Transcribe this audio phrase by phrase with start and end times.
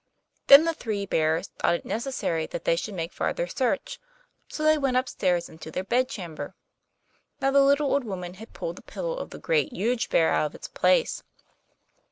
[0.47, 3.99] Then the three bears thought it necessary that they should make farther search;
[4.47, 6.55] so they went up stairs into their bed chamber.
[7.39, 10.47] Now the little old woman had pulled the pillow of the Great, Huge Bear out
[10.47, 11.21] of its place.